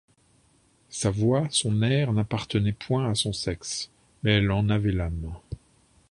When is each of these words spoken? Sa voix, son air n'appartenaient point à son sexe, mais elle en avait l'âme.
Sa 0.89 1.11
voix, 1.11 1.45
son 1.51 1.83
air 1.83 2.11
n'appartenaient 2.11 2.71
point 2.73 3.11
à 3.11 3.13
son 3.13 3.33
sexe, 3.33 3.91
mais 4.23 4.31
elle 4.37 4.49
en 4.51 4.67
avait 4.69 4.91
l'âme. 4.91 5.35